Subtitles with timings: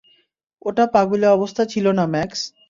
[0.65, 2.41] ওটা পাগুলে অবস্থা ছিল না, ম্যাক্স।